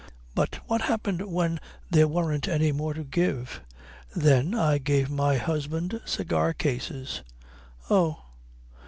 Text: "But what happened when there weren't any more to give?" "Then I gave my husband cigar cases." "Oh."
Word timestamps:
"But 0.33 0.55
what 0.65 0.81
happened 0.81 1.31
when 1.31 1.59
there 1.91 2.07
weren't 2.07 2.47
any 2.47 2.71
more 2.71 2.95
to 2.95 3.03
give?" 3.03 3.61
"Then 4.15 4.55
I 4.55 4.79
gave 4.79 5.11
my 5.11 5.37
husband 5.37 6.01
cigar 6.07 6.55
cases." 6.55 7.21
"Oh." 7.87 8.19